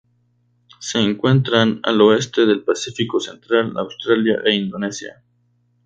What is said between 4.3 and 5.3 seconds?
e Indonesia.